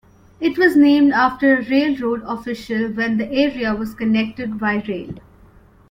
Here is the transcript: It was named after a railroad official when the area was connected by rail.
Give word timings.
It 0.39 0.57
was 0.57 0.75
named 0.75 1.13
after 1.13 1.55
a 1.57 1.61
railroad 1.69 2.23
official 2.25 2.89
when 2.91 3.17
the 3.19 3.31
area 3.31 3.75
was 3.75 3.93
connected 3.93 4.57
by 4.57 4.77
rail. 4.87 5.13